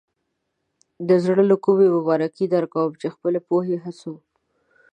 د 1.07 1.09
زړۀ 1.23 1.43
له 1.51 1.55
کومې 1.65 1.87
مبارکي 1.95 2.45
درکوم 2.53 2.91
چې 3.01 3.07
د 3.09 3.13
خپلې 3.15 3.39
پوهې، 3.47 3.77
هڅو. 3.83 4.13